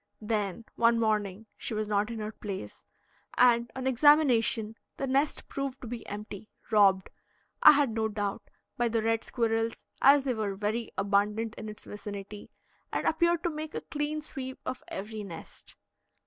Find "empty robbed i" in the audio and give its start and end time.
6.07-7.73